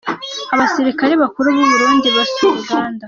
[0.53, 2.99] Abasirikare bakuru b’u Burundi basura Uganda